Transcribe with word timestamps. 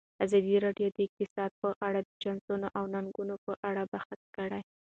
ازادي 0.25 0.55
راډیو 0.65 0.87
د 0.93 0.97
اقتصاد 1.05 1.51
په 1.61 1.69
اړه 1.87 1.99
د 2.03 2.09
چانسونو 2.23 2.67
او 2.77 2.83
ننګونو 2.93 3.35
په 3.45 3.53
اړه 3.69 3.81
بحث 3.93 4.19
کړی. 4.35 4.61